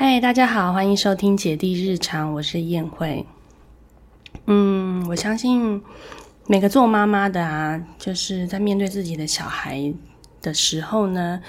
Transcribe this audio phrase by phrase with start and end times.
[0.00, 3.26] 嗨，大家好，欢迎收听姐弟日常，我是燕慧。
[4.46, 5.82] 嗯，我相信
[6.46, 9.92] 每个做妈妈的啊，就是在面对自己的小孩
[10.40, 11.42] 的时候呢，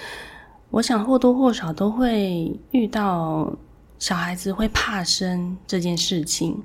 [0.71, 3.55] 我想或多或少都会遇到
[3.99, 6.63] 小孩子会怕生这件事情。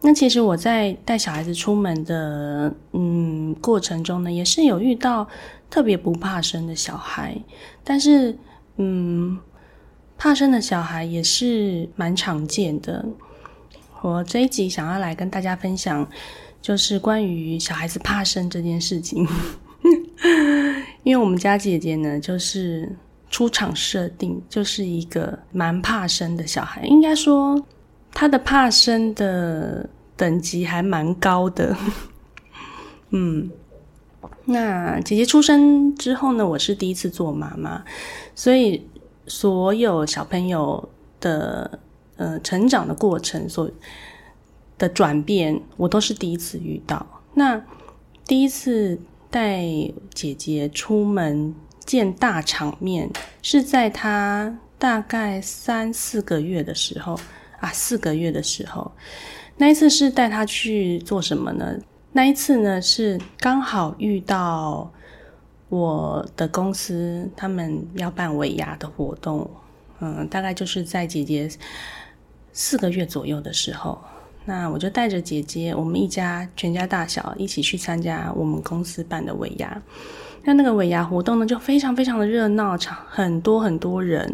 [0.00, 5.28] 那其实我在带小孩子出门的嗯过程中呢，也是有遇到
[5.68, 7.36] 特别不怕生的小孩，
[7.84, 8.34] 但是
[8.78, 9.38] 嗯。
[10.22, 13.04] 怕生的小孩也是蛮常见的。
[14.02, 16.08] 我这一集想要来跟大家分享，
[16.60, 19.26] 就是关于小孩子怕生这件事情。
[21.02, 22.88] 因为我们家姐姐呢，就是
[23.30, 27.60] 出场设定就是一个蛮怕生的小孩，应该说
[28.12, 31.76] 她的怕生的等级还蛮高的。
[33.10, 33.50] 嗯，
[34.44, 37.82] 那姐姐出生之后呢，我是第一次做妈妈，
[38.36, 38.86] 所以。
[39.26, 40.88] 所有小朋友
[41.20, 41.78] 的
[42.16, 43.70] 呃成长的过程，所
[44.78, 47.06] 的转变，我都是第一次遇到。
[47.34, 47.64] 那
[48.26, 48.98] 第一次
[49.30, 49.62] 带
[50.12, 53.08] 姐姐出门见大场面，
[53.42, 57.18] 是在她大概三四个月的时候
[57.60, 58.90] 啊，四个月的时候。
[59.56, 61.78] 那一次是带她去做什么呢？
[62.12, 64.92] 那一次呢是刚好遇到。
[65.72, 69.48] 我的公司他们要办尾牙的活动，
[70.00, 71.48] 嗯，大概就是在姐姐
[72.52, 73.98] 四个月左右的时候，
[74.44, 79.82] 那我就带着姐姐，我们一家全家大小一起去参加我们公司办的尾牙。
[80.44, 84.30] 那那个尾牙活动呢，就非常非常的热闹，场很多很多人，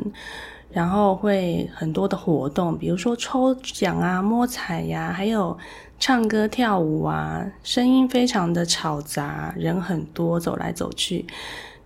[0.73, 5.57] 然后会很多的活动，比如说抽奖啊、摸彩呀，还有。
[6.01, 11.27] 唱歌跳舞啊，声音非常的吵杂，人很多，走来走去。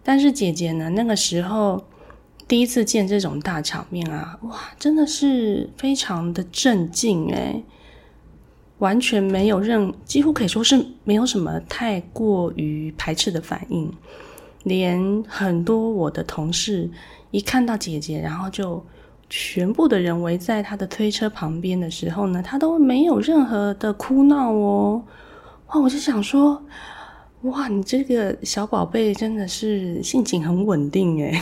[0.03, 1.83] 但是姐姐呢，那个时候
[2.47, 7.65] 第一次见这种大场面啊，哇，真的是非常的镇静诶
[8.79, 13.91] 完全没有任，几乎可以说是没有什么太过于排斥的反应，
[14.65, 16.91] 连很多我的同事
[17.31, 18.85] 一看到姐姐，然后就。
[19.35, 25.03] 全部的人围在他的推车旁边的时候呢，他都没有任何的哭闹哦。
[25.69, 26.63] 哇，我就想说，
[27.45, 31.41] 哇，你这个小宝贝真的是性情很稳定诶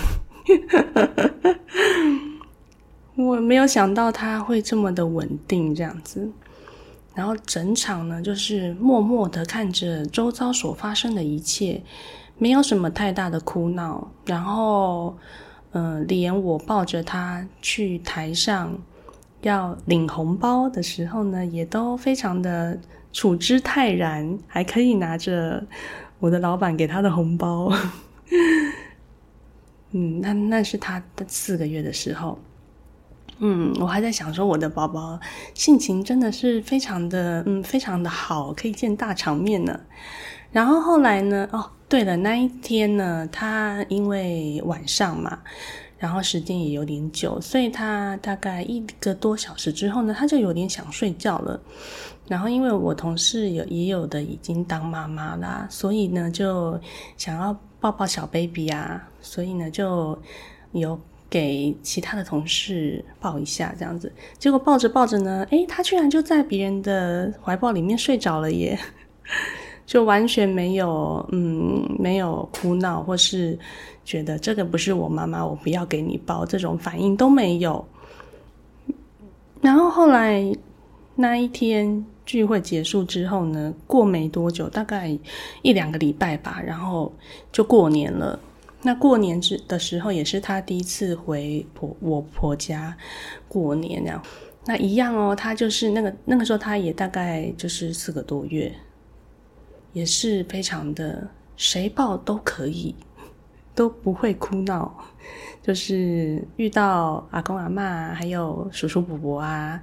[3.18, 6.30] 我没有想到他会这么的稳定这样子。
[7.12, 11.82] 然后整场呢，就是默默的看着周遭所发生的一切，
[12.38, 14.12] 没有什么太大的哭闹。
[14.26, 15.16] 然后。
[15.72, 18.76] 嗯，连我抱着他去台上
[19.42, 22.78] 要领红包的时候呢，也都非常的
[23.12, 25.64] 处之泰然，还可以拿着
[26.18, 27.72] 我的老板给他的红包。
[29.92, 32.38] 嗯，那那是他的四个月的时候。
[33.38, 35.18] 嗯，我还在想说，我的宝宝
[35.54, 39.80] 性情真的是非常的，嗯，非常的好，可以见大场面呢。
[40.52, 41.70] 然后后来呢，哦。
[41.90, 45.40] 对了，那一天呢，他因为晚上嘛，
[45.98, 51.60] 然后时间也有点久，所以他大概一个多小时之后呢，他就有点想睡觉了。
[52.28, 56.80] 然后因为我同事有也有的已经当妈妈啦，所以呢就
[57.16, 60.16] 想要抱抱小 baby 啊，所以呢就
[60.70, 60.96] 有
[61.28, 64.12] 给其他的同事抱一下这样子。
[64.38, 68.78] 结果抱着抱着呢，诶，他居然就在别人的怀抱里面睡着了耶！
[69.90, 73.58] 就完全没有，嗯，没有哭闹，或是
[74.04, 77.84] 觉得这个不是我妈妈，我不要给你抱，这种反应都没有。
[79.60, 80.56] 然后后来
[81.16, 85.10] 那一天聚会结束之后呢，过没多久，大概
[85.62, 87.12] 一两个礼拜吧，然后
[87.50, 88.38] 就过年了。
[88.82, 92.96] 那过年之的时候，也是他第一次回婆我婆家
[93.48, 94.22] 过年，这样。
[94.66, 98.72] 那一样哦，他就是那个那个时候，他也大概就是四个多月。
[99.92, 102.94] 也是非常的，谁抱都可以，
[103.74, 105.04] 都不会哭闹。
[105.62, 109.80] 就是遇到阿公阿妈，还有叔叔伯伯啊，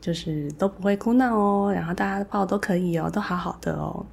[0.00, 1.72] 就是都不会哭闹哦。
[1.72, 4.04] 然后大家抱都可以哦，都好好的哦。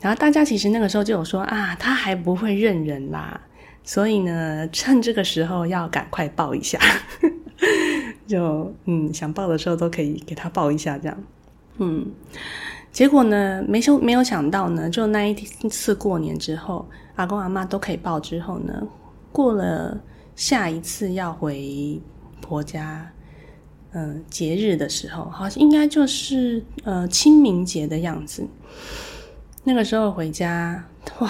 [0.00, 3.40] 然后大家其实那个时候就有说啊，他还不会认人啦，
[3.82, 6.78] 所以呢，趁这个时候要赶快抱一下。
[8.26, 11.24] 就嗯，想抱的时候都可以给他抱一下，这样，
[11.78, 12.06] 嗯。
[12.94, 15.34] 结果呢，没想没有想到呢，就那一
[15.68, 18.86] 次过年之后，阿公阿妈都可以抱之后呢，
[19.32, 20.00] 过了
[20.36, 22.00] 下一次要回
[22.40, 23.04] 婆家，
[23.90, 28.46] 嗯，节日的时候，好像应该就是呃清明节的样子。
[29.64, 30.84] 那个时候回家，
[31.18, 31.28] 哇，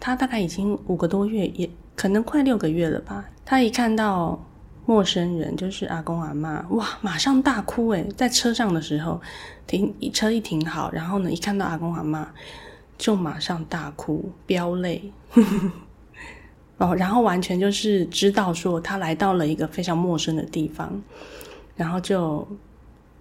[0.00, 3.28] 他大概已经五个多月，也可能快六个月了吧。
[3.44, 4.42] 他一看到
[4.84, 9.20] 陌生人，就是阿公阿妈，哇，马上大哭诶，在车上的时候，
[9.66, 12.28] 停车一停好，然后呢，一看到阿公阿妈，
[12.98, 15.12] 就马上大哭飙泪，
[16.78, 21.00] 哦，然后完全就是知道说他来到了一个非常陌生的地方，
[21.76, 22.46] 然后就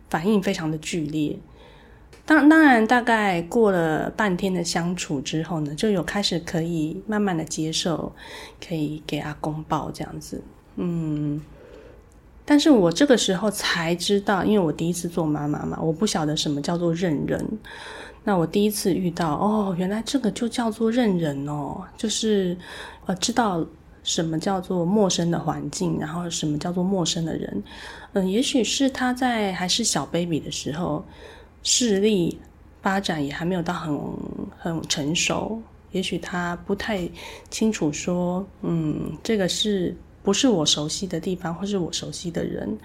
[0.10, 1.38] 反应非常的剧烈。
[2.26, 8.14] 当当然，大概过了半天的相处之后呢，就有开始可以慢慢的接受，
[8.66, 10.44] 可以给阿公抱这样子。
[10.82, 11.40] 嗯，
[12.44, 17.46] 但是我这个时候才知道，因为我第一次做妈妈嘛，我不晓得什么叫做认人。
[18.24, 22.58] 那我第一次遇到，哦，原来这个就叫做认人哦，就是
[23.06, 23.66] 呃，知道
[24.04, 27.64] 什么叫做陌生的环境，然后什么叫做陌生的人。
[28.14, 31.06] 嗯，也许是他在还是小 baby 的时候。
[31.64, 32.40] 视力
[32.82, 33.96] 发展也还没有到很
[34.58, 35.62] 很成熟，
[35.92, 37.08] 也许他不太
[37.52, 42.78] 清楚说，嗯，这个是不是我熟悉的地方，或是我熟悉的人？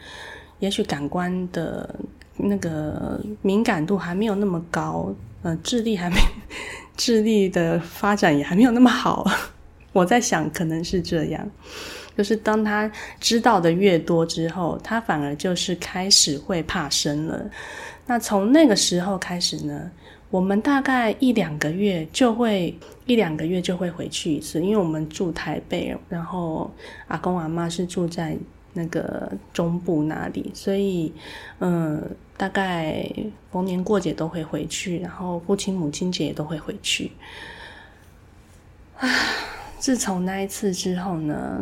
[0.58, 1.94] 也许感官的
[2.36, 6.16] 那个敏感度还没有那么高，呃，智力还没，
[6.96, 9.30] 智力的发展也还没有那么好。
[9.92, 11.46] 我在想，可能是这样，
[12.16, 12.90] 就是当他
[13.20, 17.50] 知道的越多之后，他反而就是开始会怕生了。
[18.06, 19.90] 那从那个时候开始呢，
[20.30, 22.76] 我们大概一两个月就会
[23.06, 26.70] 一两个月就会回去一次，因为我们住台北，然后
[27.08, 28.36] 阿公阿妈是住在
[28.72, 31.12] 那个中部那里，所以
[31.60, 32.02] 嗯，
[32.36, 33.08] 大概
[33.50, 37.12] 逢年过节都会回去，然后父亲母亲节也都会回去。
[38.98, 39.08] 啊，
[39.78, 41.60] 自从那一次之后呢，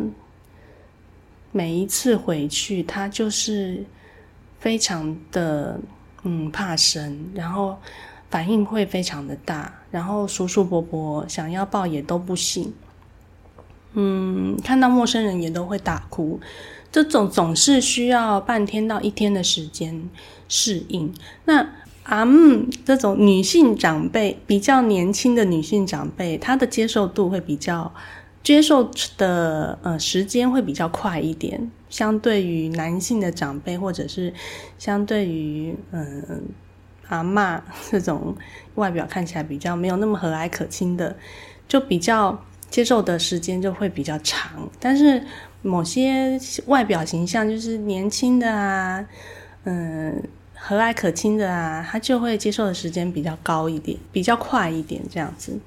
[1.53, 3.85] 每一次回去，他就是
[4.59, 5.79] 非常的。
[6.27, 7.77] 嗯，怕生，然后
[8.35, 12.73] 反应会非常的大，然后叔叔伯伯想要抱也都不行。
[13.93, 16.41] 嗯，看到陌生人也都会大哭，
[16.91, 20.11] 这种总是需要半天到一天的时间
[20.49, 21.15] 适应。
[21.45, 21.65] 那
[22.03, 22.27] 啊，
[22.85, 27.95] 这种女性长辈比较年轻的女性长辈，她的接受度会比较。
[28.43, 34.35] 接受的呃时间会比较快一点，相对于男性的长辈，或者是
[34.79, 36.43] 相对于嗯
[37.09, 38.35] 阿妈 这种
[38.77, 41.17] 外表看起来比较没有那么和蔼可亲的，
[41.69, 44.69] 就比较接受的时间就会比较长。
[44.81, 45.23] 但是
[45.63, 49.05] 某些外表形象就是年轻的啊，
[49.65, 50.23] 嗯
[50.55, 55.59] 和蔼可亲的啊，他就会接受的时间比较高一点，比较快一点这样子。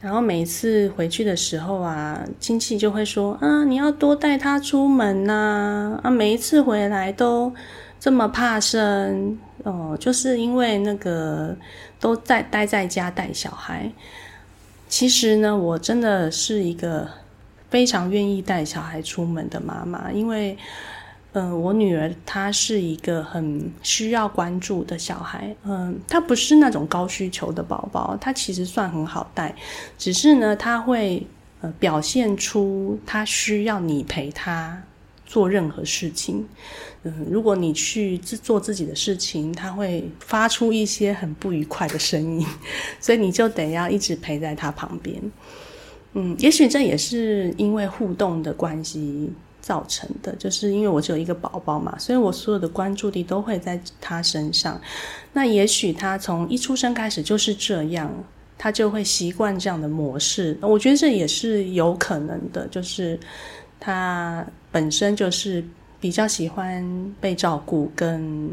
[0.00, 5.98] 然后每一次回去的时候啊，亲戚就会说：“啊，你要多带他出门呐！
[6.04, 7.52] 啊，每一次回来都
[8.00, 11.56] 这么怕生哦，就是因为那个
[11.98, 13.90] 都在待在家带小孩。
[14.88, 17.08] 其实呢，我真的是一个
[17.70, 20.56] 非常愿意带小孩出门的妈妈，因为。”
[21.34, 25.54] 嗯，我女儿她是一个很需要关注的小孩。
[25.62, 29.54] 嗯，她不是那种高需求的宝宝，她其实算很好带，
[29.98, 31.24] 只是呢，她会
[31.60, 34.82] 呃表现出她需要你陪她
[35.28, 36.44] 做任何事情。
[37.04, 42.44] 嗯，如果你去做自己的事情，他会发出一些很不愉快的声音，
[42.98, 45.22] 所以你就得要一直陪在他旁边。
[46.14, 49.30] 嗯，也许这也是因为互动的关系。
[49.60, 54.80] 造成的，就是因为我只有一个宝宝嘛，所以我所有的关注力都会在他身上。
[55.34, 58.10] 那也许他从一出生开始就是这样，
[58.56, 60.56] 他就会习惯这样的模式。
[60.62, 63.20] 我觉得这也是有可能的，就是
[63.80, 65.64] 他本身就是
[66.00, 68.50] 比较喜欢被照顾，跟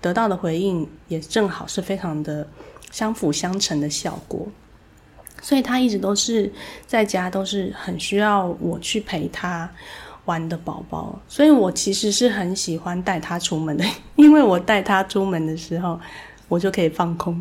[0.00, 2.46] 得到的回应也正好是非常的
[2.90, 4.46] 相辅相成的效果。
[5.42, 6.52] 所以他一直都是
[6.86, 9.68] 在家，都是很需要我去陪他。
[10.26, 13.84] 玩的宝宝，所以我其实是很喜欢带他出门的，
[14.16, 16.00] 因为我带他出门的时候，
[16.48, 17.40] 我就可以放空，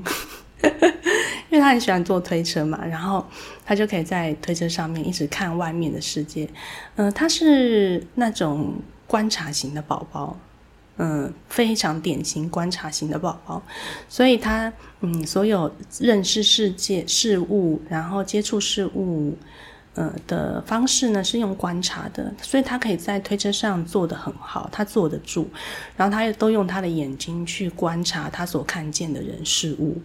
[1.55, 3.25] 因为他很喜欢坐推车嘛，然后
[3.65, 6.49] 他就可以在推车上面一直看外面的世界。
[6.97, 8.73] 嗯，他是那种
[9.07, 10.37] 观察型的宝宝，
[10.97, 13.63] 嗯，非常典型观察型的宝宝，
[14.09, 19.37] 所以他嗯，所有认识世界事物，然后接触事物。
[19.97, 25.47] 呃的方式呢是用观察的，所以他可以在推车上坐得很好，他坐得住，
[25.95, 29.97] 然后他也都用他的眼睛去观察他所看见的人事物，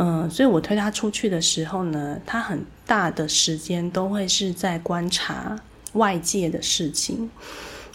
[0.00, 5.58] 嗯，所以我推他出去的时候呢，他很大的时间都会是在观察
[5.94, 7.28] 外界的事情。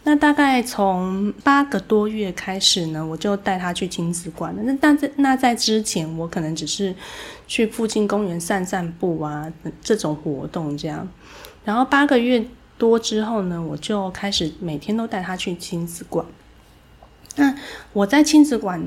[0.04, 4.62] 那大概从八个多月开始呢，我就带他去亲子馆了。
[4.64, 6.94] 那但在那在之前，我可能只是
[7.48, 9.50] 去附近公园散散步啊，
[9.82, 11.08] 这种活动这样。
[11.64, 12.46] 然后八个月
[12.78, 16.26] 多之后呢，我就开始每天都带他去亲子馆。
[17.38, 17.56] 那
[17.94, 18.86] 我在亲子馆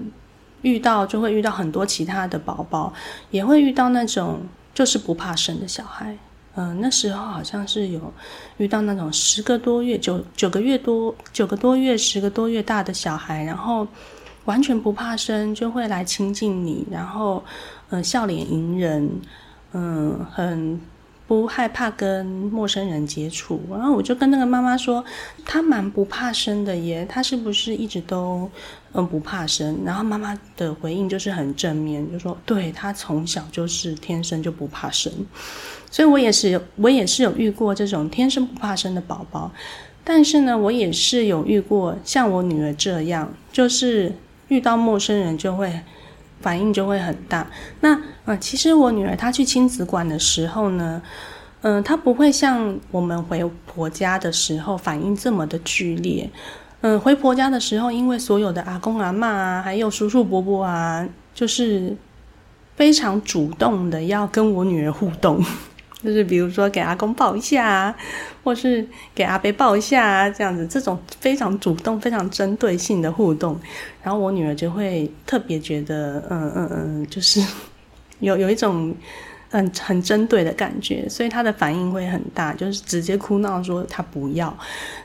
[0.63, 2.93] 遇到，就会遇到很多其他的宝宝，
[3.31, 4.41] 也会遇到那种
[4.75, 6.17] 就是不怕生的小孩。
[6.55, 8.13] 嗯，那时候好像是有
[8.57, 13.87] 遇到那种十个多月、九九个月多、九个多月、十个多月大的小孩，然后
[14.47, 17.45] 完全不怕生，就会来亲近你，然后
[17.91, 19.11] 嗯，笑脸迎人，
[19.73, 20.81] 嗯，很。
[21.29, 25.05] 不害怕跟陌生人接触，然后我就跟那个妈妈说，
[25.45, 28.49] 她蛮不怕生的耶，她是不是一直都
[28.97, 29.79] 嗯不怕生？
[29.85, 35.13] 然后妈妈的回应就是很正面，就说对她从小就是天生就不怕生，
[35.91, 39.53] 所以我也是我也是有遇过这种天生不怕生的宝宝，
[40.03, 44.13] 但是呢，我也是有遇过像我女儿这样，就是
[44.49, 45.73] 遇到陌生人就会。
[46.39, 47.51] 反应就会很大。
[47.81, 51.03] 那呃，其实我女儿她去亲子馆的时候呢，
[51.63, 56.31] 嗯，她不会像我们回婆家的时候反应这么的剧烈。
[56.83, 61.97] 嗯，回婆家的时候，因为所有的阿公阿妈啊，还有叔叔伯伯啊，就是
[62.77, 65.43] 非常主动的要跟我女儿互动。
[66.05, 67.93] 就是比如说给阿公抱一下，
[68.45, 73.59] 或是给阿伯抱一下，这样子，这种非常主动、非常针对性的互动，
[74.03, 77.43] 然后我女儿就会特别觉得，嗯嗯嗯，就是
[78.21, 78.95] 有有一种。
[79.57, 84.55] 很很针对的感觉，所以他的反应会很大，就是直接哭闹说他不要。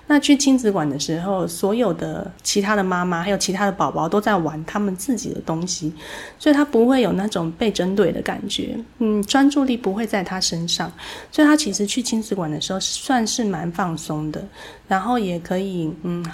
[0.07, 5.93] 那去亲子馆的时候，所有的其他的妈妈还有其他的宝宝都在玩他们自己的东西，
[6.37, 8.77] 所以他不会有那种被针对的感觉。
[8.99, 10.91] 嗯，专注力不会在他身上，
[11.31, 14.45] 所以他其实去亲子馆的时候算是蛮放松的，
[14.87, 16.25] 然后也可以嗯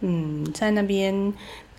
[0.00, 1.34] 嗯在那边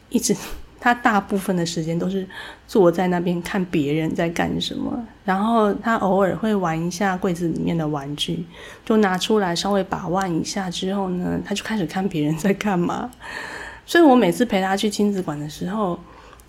[0.09, 0.35] 一直。
[0.79, 2.27] 他大部分的时间都是
[2.67, 8.46] 坐在那边看别人在干什么，然后他偶尔会玩一下柜子里面的玩具，
[8.86, 13.10] 就拿出来稍微把玩一下之后呢，他就开始看别人在干嘛。
[13.86, 16.00] 所以我每次陪他去亲子馆的时候，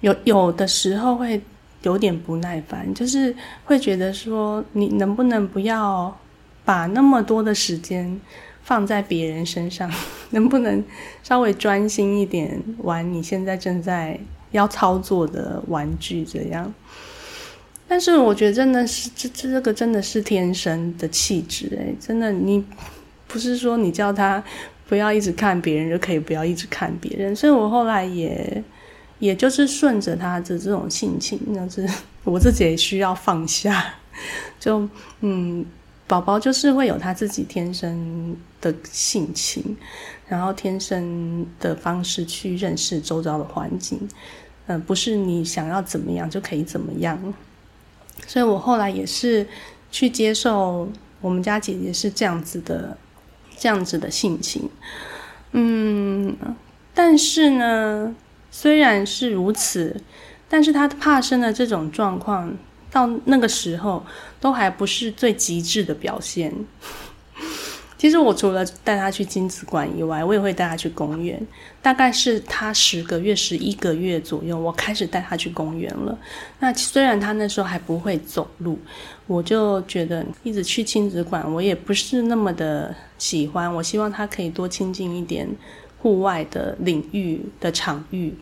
[0.00, 1.40] 有有的时候会
[1.82, 6.14] 有点不耐烦，就是会觉得说，你能不能不要
[6.64, 8.20] 把那么多的时间。
[8.68, 9.90] 放在别人身上，
[10.32, 10.84] 能不能
[11.22, 14.20] 稍微专心一点玩你现在正在
[14.50, 16.22] 要操作的玩具？
[16.22, 16.70] 这样，
[17.88, 22.62] 但是我觉得真的是这这个真的是天生的气质诶，真的你
[23.26, 24.44] 不是说你叫他
[24.86, 28.62] 不要一直看别人就可以不要一直看别人，所以我后来也
[29.18, 31.88] 也就是顺着他的这种性情，那是
[32.24, 33.94] 我自己也需要放下，
[34.60, 34.86] 就
[35.22, 35.64] 嗯。
[36.08, 39.76] 宝宝就是会有他自己天生的性情，
[40.26, 44.08] 然后天生的方式去认识周遭的环境，
[44.66, 47.34] 嗯，不是你想要怎么样就可以怎么样。
[48.26, 49.46] 所以我后来也是
[49.90, 52.96] 去接受我们家姐姐是这样子的，
[53.58, 54.70] 这样子的性情，
[55.52, 56.34] 嗯，
[56.94, 58.16] 但是呢，
[58.50, 60.00] 虽然是如此，
[60.48, 62.56] 但是他怕生的这种状况。
[62.90, 64.04] 到那个时候，
[64.40, 66.52] 都还不是最极致的表现。
[67.98, 71.44] 其实我除了带他去亲子馆以外，我也会带他去公园。
[71.82, 76.16] 大概是他十个月、十一个月左右，我开始带他去公园了。
[76.60, 78.78] 那虽然他那时候还不会走路，
[79.26, 83.74] 我就觉得一直去亲子馆，我也不是那么的喜欢。
[83.74, 85.48] 我希望他可以多亲近一点
[85.98, 88.32] 户外的领域的场域。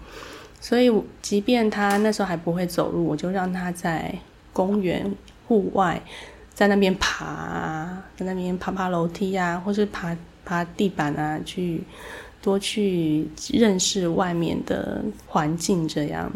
[0.61, 4.15] 所以，即便他那时候还不会走路，我就让他在。
[4.57, 5.15] 公园
[5.47, 6.01] 户外，
[6.55, 7.87] 在那边爬，
[8.17, 11.83] 在那边爬爬楼梯啊，或是爬爬地板啊，去
[12.41, 15.87] 多去认识外面的环境。
[15.87, 16.33] 这样，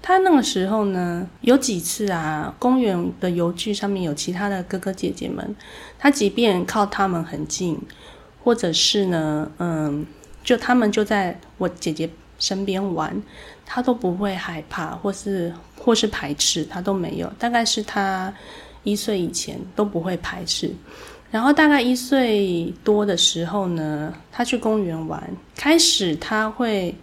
[0.00, 5.54] 他那个时候呢，有几次啊，公园的游具上面有其他的哥哥姐姐们，
[5.98, 7.78] 他即便靠他们很近，
[8.42, 10.06] 或者是呢，嗯，
[10.42, 13.22] 就他们就在我姐姐身边玩，
[13.72, 15.52] 他都不会害怕，或是。
[15.84, 17.26] 或是排斥，他都没有。
[17.40, 18.32] 大概是他
[18.84, 20.72] 一岁以前都不会排斥，
[21.28, 25.20] 然后大概一岁多的时候呢，他去公园玩，
[25.56, 26.94] 开始他会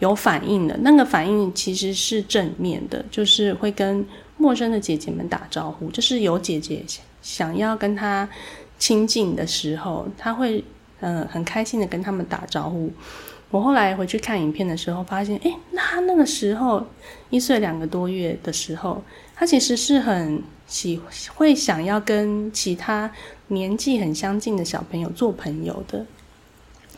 [0.00, 0.76] 有反应的。
[0.82, 6.84] 那个反应其实是正面的，就是会跟陌生的姐姐们打招呼，就是有姐姐
[7.22, 8.28] 想要跟他
[8.78, 10.62] 亲近的时候，他会
[11.00, 12.92] 嗯很开心的跟他们打招呼。
[13.52, 16.84] 我后来回去看影片的时候，发现，哎，那他那个时候
[17.28, 19.04] 一岁两个多月的时候，
[19.36, 20.98] 他其实是很喜
[21.34, 23.12] 会想要跟其他
[23.48, 26.06] 年纪很相近的小朋友做朋友的。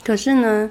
[0.05, 0.71] 可是呢，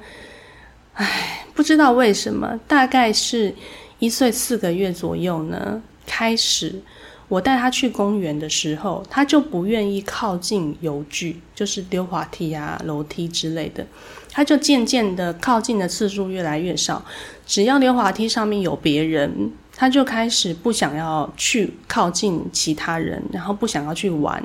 [0.93, 3.53] 唉，不知道为什么，大概是
[3.99, 6.81] 一岁四个月左右呢，开始
[7.27, 13.85] 我带他去公园的时候，他就不愿意靠近游具，就是溜滑梯啊、楼梯之类的。
[14.33, 17.05] 他就渐渐的靠近的次数越来越少。
[17.45, 24.43] 只要溜滑梯上面有别人，他就开始不想要去靠近其他人，然后不想要去玩，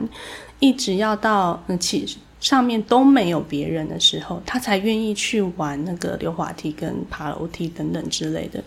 [0.60, 2.06] 一直要到那其
[2.40, 8.62] 上面都没有别人的时候，他才愿意去玩那个溜滑梯跟爬楼梯等等之类的。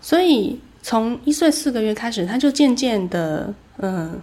[0.00, 4.20] 所以从一岁四个月开始，他就渐渐的嗯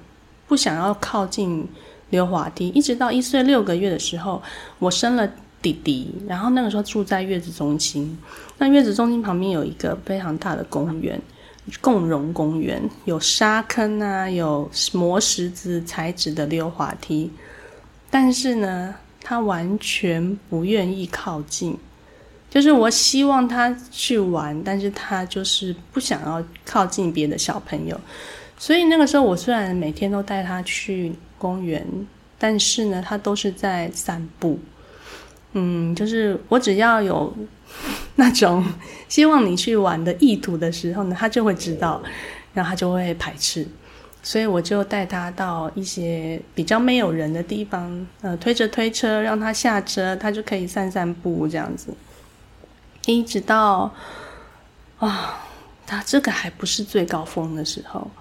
[0.48, 1.68] 不想要靠近
[2.12, 4.42] 溜滑梯，一直到一岁六个月的时候，
[4.80, 5.30] 我生了
[5.62, 8.18] 弟弟，然后那个时候住在月子中心，
[8.58, 11.22] 那月子中心旁边有一个非常大的公园，
[11.80, 17.32] 共融公园，有沙坑啊，有磨石子材质的溜滑梯。
[18.10, 21.78] 但是呢，他完全不愿意靠近，
[22.50, 28.00] 就是我希望他去玩，但是他就是不想要靠近别的小朋友。
[28.58, 31.86] 所以那个时候，我虽然每天都带他去公园，
[32.38, 34.60] 但是呢，他都是在散步。
[35.54, 37.34] 嗯，就是我只要有
[38.16, 38.66] 那种
[39.10, 42.02] 希望你去玩的意图的时候呢，他就会知道，
[42.54, 43.68] 然后他就会排斥。
[44.24, 51.88] 所以我就带他到一些比较没有人的地方，呃，推着推车让他下车，他就可以散散步这样子。
[53.08, 53.92] 一直到
[55.00, 55.44] 啊，
[55.88, 58.12] 他这个还不是最高峰的时候，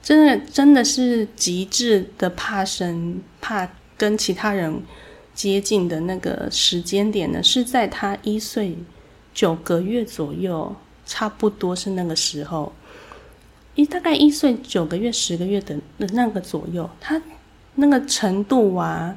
[0.00, 3.68] 真的真的是极致的怕生，怕
[3.98, 4.80] 跟其他人
[5.34, 8.76] 接近的那个时间点呢，是在他一岁
[9.34, 10.74] 九个月左右，
[11.04, 12.72] 差不多是那个时候。
[13.74, 15.76] 一大概一岁九个月、十个月的
[16.12, 17.20] 那个左右，他
[17.74, 19.16] 那个程度啊，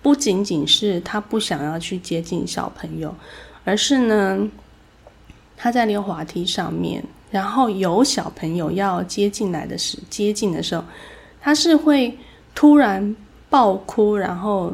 [0.00, 3.14] 不仅仅是他不想要去接近小朋友，
[3.62, 4.48] 而是呢，
[5.54, 10.82] 他在溜滑梯上面，然后有小朋友要接进来的时接近的时候，
[11.42, 12.16] 他是会
[12.54, 13.14] 突然
[13.50, 14.72] 爆哭，然后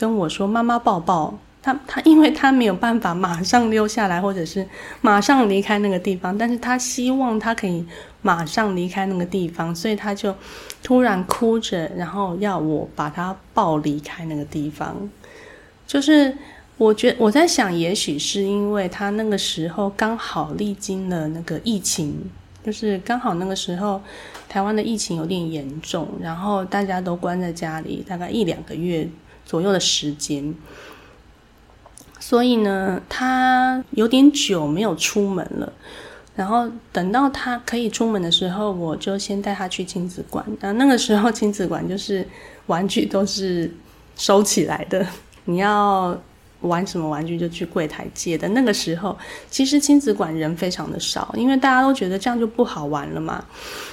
[0.00, 4.66] 跟我说：“妈妈抱抱。”他他，因为他没有办法马上溜下来，或者是
[5.02, 7.84] 马上离开那个地方，但是他希望他可以
[8.22, 10.34] 马上离开那个地方，所以他就
[10.82, 14.96] 突然哭着，然后要我把他抱离开那个地方。
[15.86, 16.34] 就是
[16.78, 22.18] 我觉我在想，也许是因为他那个时候刚好历经了那个疫情，
[22.64, 24.00] 就是刚好那个时候
[24.48, 29.06] 台湾的疫情有点严重，然后大家都关在家里，大概一两个月
[29.50, 30.54] 左右的时间。
[32.20, 35.72] 所以呢，他有点久没有出门了。
[36.36, 40.46] 然后等到他可以出门的时候，我就先带他去亲子馆。
[40.60, 42.26] 那那个时候亲子馆就是
[42.66, 43.68] 玩具都是
[44.16, 45.04] 收起来的，
[45.46, 46.16] 你要
[46.60, 48.48] 玩什么玩具就去柜台借的。
[48.48, 49.16] 那个时候
[49.50, 53.44] 其实亲子馆人非常的少，因为大家都觉得这样就不好玩了嘛。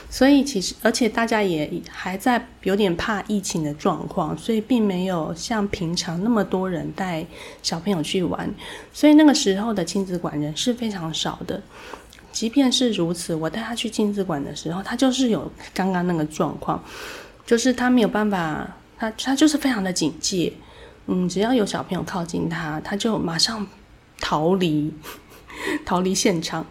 [0.10, 7.26] 所以其实，而且大家也还在有点怕疫情的状况，所以并没有像平常那么多人带
[7.62, 8.50] 小朋友去玩。
[8.94, 11.62] 所以那个时候的亲子馆人是非常少的。
[12.32, 16.82] 即便是如此，我带他去亲子馆的时候，他就是有刚刚那个状况，
[17.46, 18.66] 就是他没有办法，
[18.98, 20.54] 他他就是非常的警戒。
[21.08, 23.66] 嗯，只要有小朋友靠近他，他就马上
[24.20, 24.94] 逃离，
[25.86, 26.66] 逃离现场，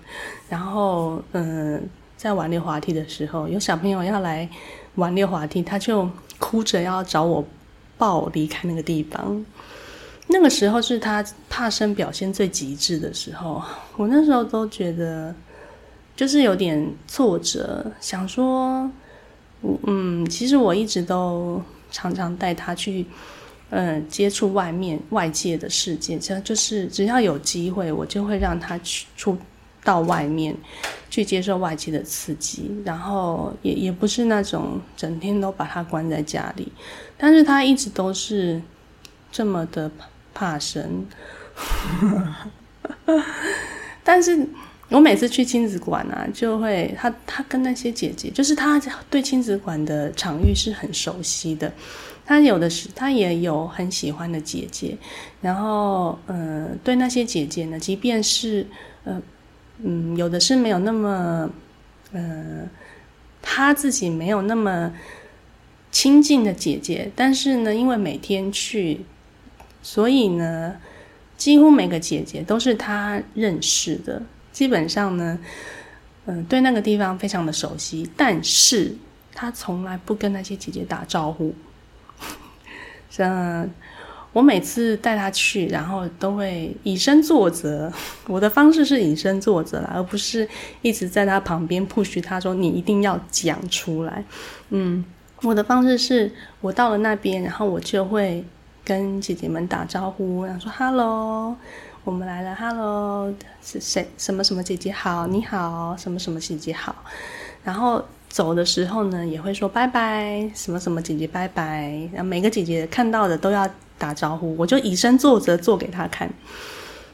[0.49, 1.89] 然后嗯。
[2.19, 4.49] 在玩溜滑梯的时候，有小朋友要来
[4.95, 7.45] 玩溜滑梯，他就哭着要找我
[7.99, 9.45] 抱离开那个地方。
[10.27, 13.63] 那个时候是他怕生表现最极致的时候，
[13.99, 15.33] 我那时候都觉得
[16.17, 18.91] 就是有点挫折，想说，
[19.83, 23.07] 嗯，其实我一直都常常带他去，
[23.71, 29.37] 嗯，接触外面外界的世界，这就是只要有机会，我就会让他去出。
[29.85, 30.53] 到外面
[31.09, 36.73] 去接受外界的刺激，然后也也不是那种整天都把他关在家里，
[37.17, 38.61] 但是他一直都是
[39.31, 39.89] 这么的
[40.35, 41.07] 怕生。
[44.03, 44.45] 但是
[44.89, 51.73] 我每次去亲子馆啊，就会他他跟那些姐姐，就是他对亲子馆的场域是很熟悉的，
[52.27, 54.99] 他有的是他也有很喜欢的姐姐，
[55.41, 58.67] 然后嗯，对那些姐姐呢，即便是
[59.05, 59.23] 呃。
[59.79, 61.51] 嗯，有的是没有那么，
[62.11, 62.67] 呃，
[63.43, 64.91] 他自己没有那么
[65.91, 69.05] 亲近的姐姐，但是呢，因为每天去，
[69.83, 70.75] 所以呢，
[71.37, 75.39] 几乎每个姐姐都是他认识的，基本上呢，
[76.25, 78.97] 嗯，对那个地方非常的熟悉，但是
[79.35, 81.55] 他从来不跟那些姐姐打招呼。
[83.17, 83.69] 像
[84.33, 87.91] 我每次带他去，然后都会以身作则。
[88.29, 90.49] 我的方式是以身作则啦，而不是
[90.83, 94.23] 一直在他旁边 push 他说你一定要讲出来。
[94.71, 95.05] 嗯，
[95.43, 98.45] 我的方式是我到了那边，然后我就会
[98.85, 101.57] 跟姐姐们打招呼，然后说 “hello”。
[102.05, 104.07] 我们来了，Hello，是谁？
[104.17, 106.95] 什么什么姐姐好，你好，什么什么姐姐好。
[107.65, 111.91] 然后走的时候呢，也会说拜拜，什么什么姐姐拜拜。
[112.13, 116.31] 然后每个姐姐看到的都要打招呼，我就以身作则做给她看。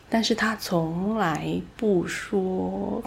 [0.09, 3.03] 但是她从来不说，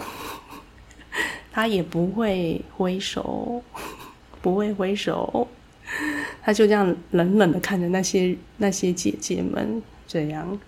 [1.52, 3.62] 她也不会挥手，
[4.40, 5.46] 不会挥手，
[6.42, 10.58] 她就这样冷冷的看着那些那些姐姐们这样。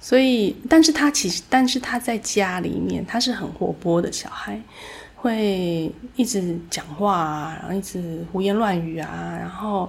[0.00, 4.60] 所以，但是他其实，但是他在家里面，他是很活泼的小孩，
[5.22, 9.88] 会一直讲话啊，然后一直胡言乱语啊，然后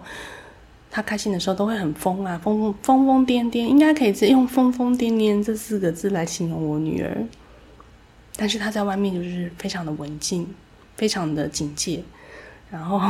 [0.91, 7.17] 他开心的时候都会很疯啊，疯疯疯癫癫，应该可以直接用“疯疯癫癫”这四个字来形容我女儿。
[8.35, 10.47] 但是他在外面就是非常的文静，
[10.95, 12.03] 非常的警戒，
[12.69, 13.01] 然后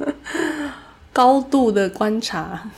[1.12, 2.70] 高度的观察。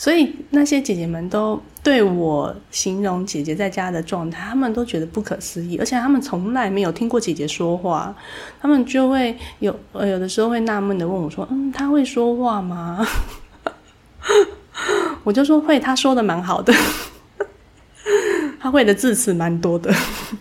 [0.00, 8.14] 所以那些姐姐们都对我形容姐姐在家的状态，他们都觉得不可思议，而且他们从来没有听过姐姐说话，
[8.60, 13.04] 他们就会有呃有的时候会纳闷的问我说：“嗯，她会说话吗？”
[15.24, 16.72] 我就说会，她说的蛮好的，
[18.60, 19.92] 她会的字词蛮多的，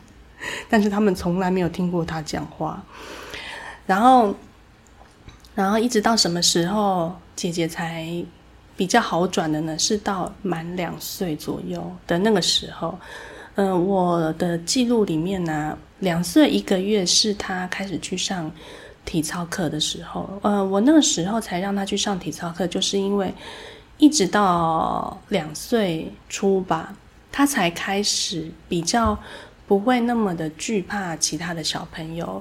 [0.70, 2.80] 但是他们从来没有听过她讲话。
[3.88, 4.36] 然后，
[5.56, 8.24] 然后一直到什么时候姐姐才？
[8.78, 12.98] 比较好转的呢，是到满两岁左右的那个时候。
[13.56, 18.52] 嗯，我的记录里面呢，两岁一个月是他开始去上
[19.04, 20.30] 体操课的时候。
[20.44, 23.34] 呃，我那个时候才让他去上体操课，就是因为
[23.98, 26.94] 一直到两岁初吧，
[27.32, 29.18] 他才开始比较
[29.66, 32.40] 不会那么的惧怕其他的小朋友。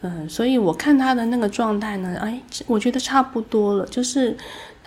[0.00, 2.36] 嗯，所以我看他的那个状态呢，哎，
[2.66, 4.36] 我觉得差不多了，就是。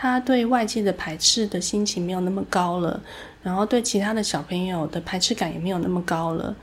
[0.02, 3.00] 他对外界的排斥的心情没有那么高了，
[3.44, 6.56] 然后对其他的小朋友的排斥感也没有那么高了，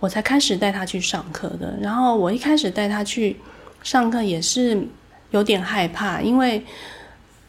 [0.00, 1.78] 我才开始带他去上课的。
[1.80, 3.36] 然后我一开始带他去
[3.84, 4.84] 上课也是
[5.30, 6.60] 有点害怕，因为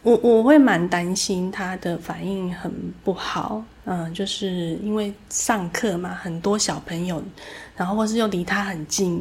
[0.04, 2.70] 我我会蛮担心他的反应很
[3.02, 7.20] 不好，嗯，就是因为上课嘛，很多小朋友，
[7.76, 9.20] 然后或是又离他很近，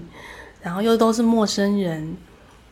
[0.61, 2.15] 然后又都是陌生人。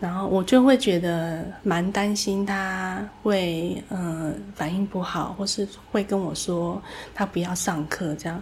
[0.01, 6.81] 然后我就会觉得蛮担心他会嗯反应不好，或是会跟我说
[7.13, 8.41] 他不要上课这样，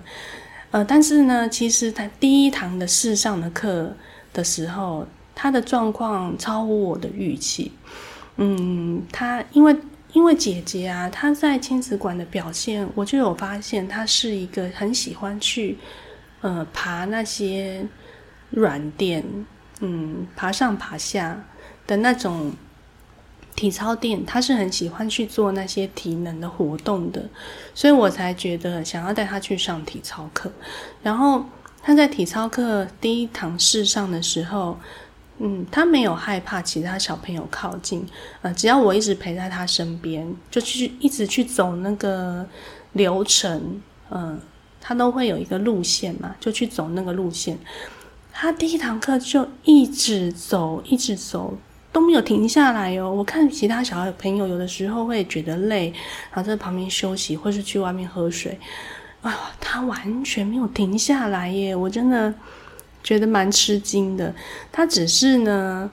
[0.71, 3.93] 呃，但是呢，其实他第一堂的试上的课
[4.31, 7.73] 的时候，他的状况超乎我的预期。
[8.37, 9.75] 嗯，他因为
[10.13, 15.77] 因为姐姐啊，她在亲子馆的表现，我就有发现她是一个很喜欢去
[16.39, 17.85] 呃爬那些
[18.49, 19.21] 软垫。
[19.79, 21.43] 嗯，爬上爬下
[21.87, 22.51] 的那种
[23.55, 27.29] 体操垫，他是很喜欢去做那些体能的活动的，
[27.73, 30.51] 所以我才觉得想要带他去上体操课。
[31.03, 31.43] 然后
[31.81, 34.77] 他在体操课第一堂试上的时候，
[35.39, 38.05] 嗯，他没有害怕其他小朋友靠近，
[38.41, 42.45] 呃，只要我一直陪在他身边，就去一直去走那个
[42.93, 44.39] 流程，嗯，
[44.81, 47.57] 他都会有一个路线嘛，就去走那个路线。
[48.41, 51.53] 他第一堂课就一直走，一直走
[51.91, 53.11] 都没有停下来哦。
[53.13, 55.93] 我看其他小朋友有的时候会觉得累，
[56.31, 58.57] 然后在旁边休息，或是去外面喝水。
[59.21, 61.75] 啊，他完全没有停下来耶！
[61.75, 62.33] 我真的
[63.03, 64.33] 觉得蛮吃惊的。
[64.71, 65.91] 他只是呢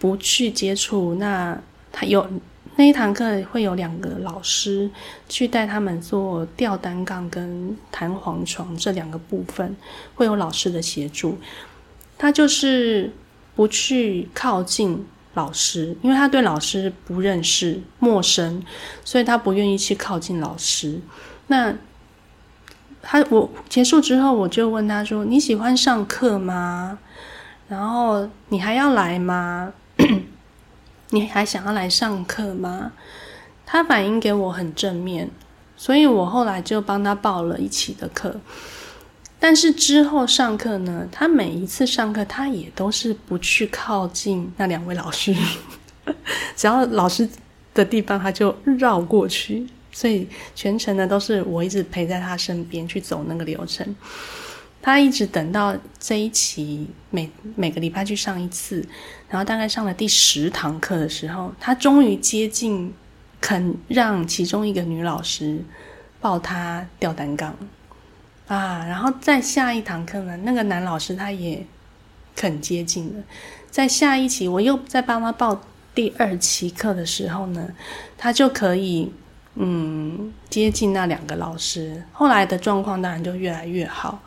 [0.00, 1.56] 不去接触，那
[1.92, 2.28] 他有。
[2.76, 4.90] 那一堂课会有两个老师
[5.28, 9.76] 去带他们做吊单杠跟弹簧床这两个部分，
[10.14, 11.38] 会有老师的协助。
[12.18, 13.12] 他就是
[13.54, 18.62] 不去靠近老师，因为他对老师不认识、陌生，
[19.04, 21.00] 所以他不愿意去靠近老师。
[21.46, 21.74] 那
[23.02, 26.98] 他我结束之后，我就问他说：“你喜欢上课吗？
[27.68, 29.72] 然后你还要来吗？”
[31.14, 32.90] 你还想要来上课吗？
[33.64, 35.30] 他反应给我很正面，
[35.76, 38.34] 所以我后来就帮他报了一起的课。
[39.38, 45.32] 但是之后上课呢，他每一次上课，他也都是不去靠近那两位老师，
[46.56, 47.28] 只要老师
[47.72, 49.66] 的地方，他就绕过去。
[49.92, 53.94] 所以全程呢，都是我一直陪在他身边去走那个流程。
[54.84, 58.86] 他一直等到这一期每每个礼拜去上一次，
[59.30, 62.92] 然后大概上了第十堂课的时候，他终于接近
[63.40, 65.64] 肯让其中一个女老师
[66.20, 67.56] 抱他吊单杠
[68.46, 71.64] 啊，然后在下一堂课呢，那个男老师他也
[72.36, 73.24] 肯接近了。
[73.70, 75.58] 在下一期我又在帮他报
[75.94, 77.70] 第二期课的时候呢，
[78.18, 79.10] 他就可以
[79.54, 82.02] 嗯接近那两个老师。
[82.12, 84.20] 后来的状况当然就越来越好。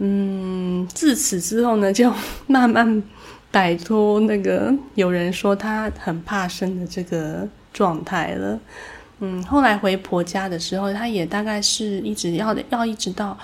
[0.00, 2.12] 嗯，自此之后呢，就
[2.46, 3.02] 慢慢
[3.50, 8.60] 摆脱那个有人说他很怕生的这个状态了。
[9.18, 13.36] 嗯，后来回婆家的时候，他也大概是一直要要一直到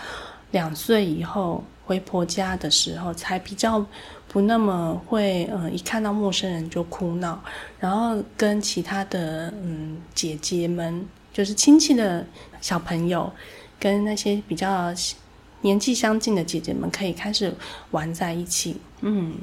[0.52, 3.84] 两岁以后回婆家的时候，才比较
[4.28, 7.42] 不那么会，呃，一看到陌生人就哭闹，
[7.80, 12.24] 然后跟其他的嗯姐姐们，就是亲戚的
[12.60, 13.28] 小朋友，
[13.80, 14.94] 跟那些比较。
[15.64, 17.52] 年纪相近的姐姐们可以开始
[17.90, 19.34] 玩在一起，嗯，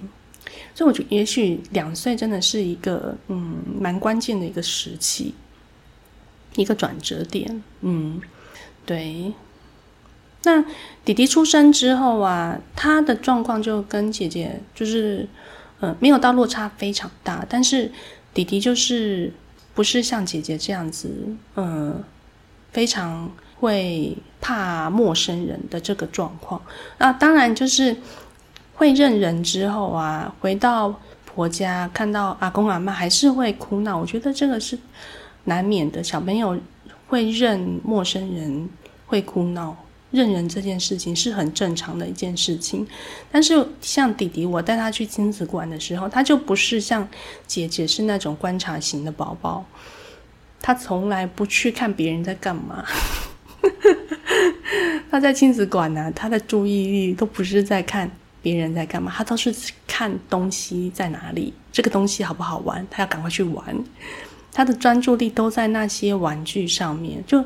[0.76, 5.34] 所以我觉得也许两岁真的是一个嗯蛮关键的一个时期，
[6.56, 8.22] 一个转折点，嗯，
[8.86, 9.34] 对。
[10.44, 10.64] 那
[11.04, 15.28] 弟弟出生之后啊，他的状况就跟姐姐就是
[15.80, 17.92] 呃没有到落差非常大，但是
[18.32, 19.34] 弟弟就是
[19.74, 21.10] 不是像姐姐这样子，
[21.56, 22.04] 嗯，
[22.72, 23.32] 非常。
[23.62, 26.60] 会怕陌生人的这个状况，
[26.97, 27.95] 那当然就是
[28.74, 33.95] 会认人之后啊，回到婆家看到阿公阿妈还是会哭闹。
[33.95, 34.76] 我觉得这个是
[35.43, 36.58] 难免的，小朋友
[37.08, 38.67] 会认陌生人
[39.06, 39.78] 会哭闹，
[40.10, 42.88] 认人这件事情是很正常的一件事情。
[43.32, 47.08] 但是像弟弟，我带他去亲子馆的时候，他就不是像
[47.45, 49.63] 姐姐是那种观察型的宝宝，
[50.60, 52.84] 他从来不去看别人在干嘛。
[55.10, 58.10] 他在亲子馆呢，他的注意力都不是在看
[58.41, 59.54] 别人在干嘛，他都是
[59.88, 63.84] 看东西在哪里，这个东西好不好玩，他要赶快去玩。
[64.54, 67.43] 他的专注力都在那些玩具上面，就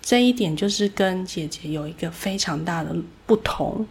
[0.00, 2.94] 这一点就是跟姐姐有一个非常大的
[3.26, 3.86] 不同。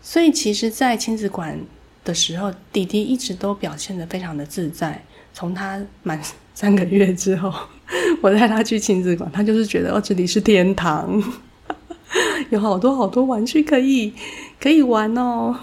[0.00, 1.58] 所以其实，在亲子馆
[2.04, 5.02] 的时候，弟弟一直都表现的非常的自在。
[5.32, 6.20] 从他满
[6.54, 7.52] 三个月之后。
[8.22, 11.22] 我带他去亲子馆，他就是觉得哦，这里是天堂，
[12.48, 14.10] 有好多好多玩具可以
[14.58, 15.54] 可以玩哦。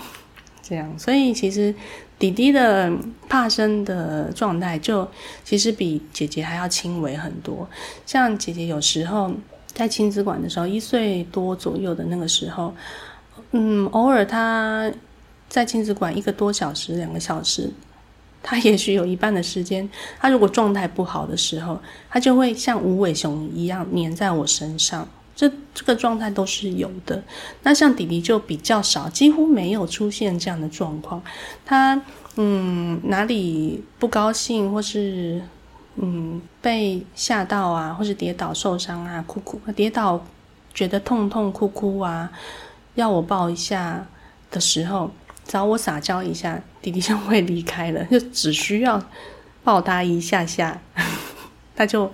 [0.62, 1.74] 这样，所以其实
[2.20, 2.94] 弟弟的
[3.28, 5.06] 怕生的状态，就
[5.44, 7.68] 其实比姐姐还要轻微很多。
[8.06, 9.34] 像姐姐有时候
[9.74, 12.72] 在亲子馆的时候，一岁多左右的那个时候，
[13.52, 14.90] 嗯，偶尔他
[15.50, 17.72] 在亲子馆一个多小时、两个小时。
[18.44, 19.88] 他也许有一半的时间，
[20.20, 25.08] 他如果状态不好的时候，他就会像无尾熊一样黏在我身上。
[25.36, 27.24] 这这个状态都是有的。
[27.64, 31.22] 那像弟弟就比较少，几乎没有出现这样的状况。
[31.66, 32.00] 他
[32.36, 35.42] 嗯哪里不高兴，或是
[35.96, 40.24] 嗯被吓到啊，或是跌倒受伤啊，哭哭跌倒
[40.74, 42.32] 觉得痛痛哭哭啊，
[42.96, 44.06] 要我抱一下
[44.52, 45.10] 的时候。
[45.46, 49.04] 找我撒娇一下，弟弟就会离开了，就只需要
[49.64, 50.82] 抱他一下下，
[51.76, 52.12] 他就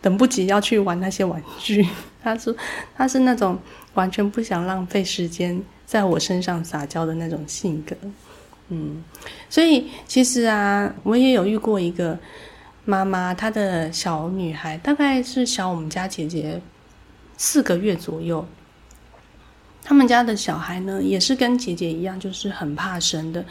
[0.00, 1.86] 等不及要去玩那些玩具。
[2.22, 2.54] 他说
[2.96, 3.58] 他是那种
[3.94, 7.96] 完全不想浪费时间在我身上撒娇的那种性格。
[8.68, 9.02] 嗯，
[9.48, 12.18] 所以其实啊，我也有遇过一个
[12.84, 16.60] 妈妈，她的小女孩大概是小我们家姐姐
[17.36, 18.46] 四个月左右。
[19.88, 23.42] 他们家的小孩呢，也是跟姐姐一样，就是很怕生的。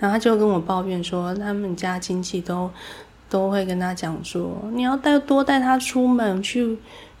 [0.00, 2.68] 然后他就跟我抱怨说，他们家亲戚都
[3.30, 6.76] 都会跟他讲说，你要带多带他出门去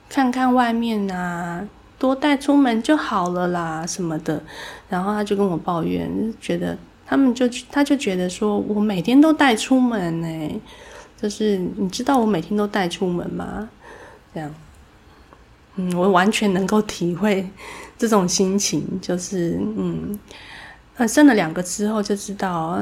[0.08, 1.64] 看看外面啊，
[1.96, 4.42] 多带出门就好了啦什么的。
[4.88, 6.76] 然后他就跟我抱怨，觉得
[7.06, 10.60] 他们就他就觉得说我每天都带出门呢，
[11.22, 13.68] 就是你知道我每天都带出门吗？
[14.34, 14.52] 这样，
[15.76, 17.48] 嗯，我完全能够体会。
[17.98, 20.18] 这种心情就是，嗯，
[21.08, 22.78] 生了两个之后就知道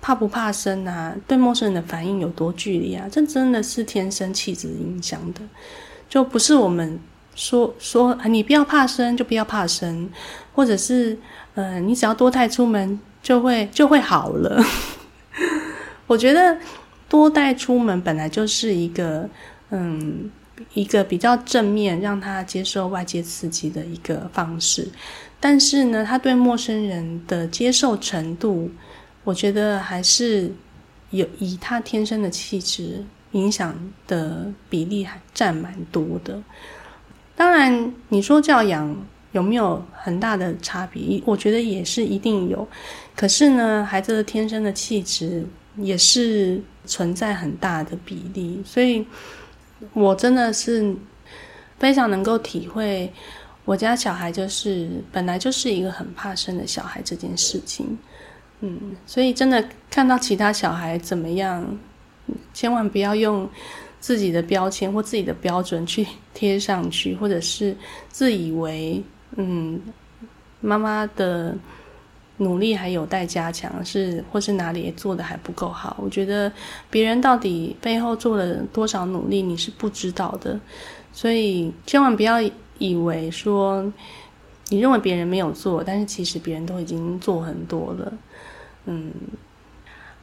[0.00, 5.40] 怕不怕生啊，对陌生人的反应有多剧烈啊，这真的是天生气质影响的，
[6.08, 6.98] 就不是我们
[7.34, 10.08] 说说，你不要怕生就不要怕生，
[10.54, 11.16] 或者是，
[11.54, 14.60] 呃，你只要多带出门就会就会好了。
[16.08, 16.58] 我觉得
[17.08, 19.28] 多带出门本来就是一个，
[19.70, 20.30] 嗯。
[20.74, 24.88] 一个比较正面，让他接受外界刺激的一个方式，
[25.40, 28.70] 但是呢，他对陌生人的接受程度，
[29.24, 30.52] 我觉得还是
[31.10, 33.74] 有以他天生的气质影响
[34.06, 36.42] 的比例还占蛮多的。
[37.36, 38.96] 当然，你说教养
[39.32, 41.22] 有没有很大的差别？
[41.24, 42.66] 我觉得也是一定有。
[43.14, 49.06] 可是呢，孩子的天生的气质也是存在很大的比例，所以。
[49.92, 50.94] 我真的是
[51.78, 53.12] 非常能够体会，
[53.64, 57.98] 我家小孩就是本来就是一个很怕生的小孩这件事情。
[58.60, 61.78] 嗯，所以真的看到其他小孩怎么样，
[62.52, 63.48] 千万不要用
[64.00, 67.76] 自己的标签或自己的标准去贴上去，或者是
[68.08, 69.02] 自以为
[69.36, 69.80] 嗯
[70.60, 71.56] 妈妈的
[72.38, 75.96] 努力还有待加强，是或是哪里做的还不够好。
[76.00, 76.50] 我觉得
[76.90, 80.58] 别人到底背后做了多少努力，你是不知道的，
[81.12, 82.40] 所以千万不要
[82.78, 83.92] 以为说
[84.68, 88.12] 你认为别人没有做，但是其实别人都已经做很多了。
[88.86, 89.12] 嗯，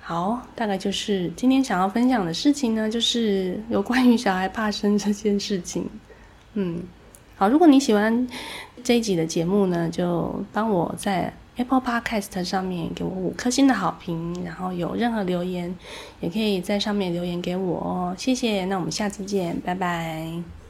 [0.02, 5.90] 好，大概就是今天想要分享的事情呢，就是有关于小孩怕生这件事情。
[6.54, 6.82] 嗯，
[7.36, 8.28] 好，如果你喜欢
[8.84, 15.74] 这一集的节目呢，就帮我在 Apple Podcast 上面给我五颗星的好评，然后有任何留言
[16.20, 18.66] 也可以在上面留言给我哦，谢谢。
[18.66, 20.65] 那我们下次见，拜拜。